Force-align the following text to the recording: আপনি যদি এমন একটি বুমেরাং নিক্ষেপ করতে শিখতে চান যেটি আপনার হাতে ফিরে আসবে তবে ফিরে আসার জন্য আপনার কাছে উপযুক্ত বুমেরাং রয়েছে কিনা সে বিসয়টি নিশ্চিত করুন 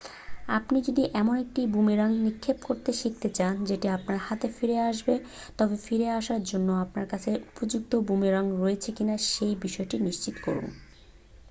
আপনি 0.49 0.77
যদি 0.81 1.03
এমন 1.13 1.35
একটি 1.37 1.61
বুমেরাং 1.73 2.09
নিক্ষেপ 2.25 2.57
করতে 2.63 2.91
শিখতে 2.93 3.27
চান 3.31 3.55
যেটি 3.65 3.87
আপনার 3.89 4.17
হাতে 4.19 4.47
ফিরে 4.55 4.77
আসবে 4.89 5.13
তবে 5.57 5.75
ফিরে 5.85 6.07
আসার 6.11 6.41
জন্য 6.43 6.69
আপনার 6.83 7.05
কাছে 7.07 7.31
উপযুক্ত 7.49 7.91
বুমেরাং 8.07 8.45
রয়েছে 8.61 8.89
কিনা 8.91 9.15
সে 9.29 9.47
বিসয়টি 9.61 9.97
নিশ্চিত 9.99 10.35
করুন 10.45 10.67